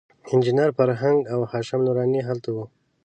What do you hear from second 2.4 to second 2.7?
وو.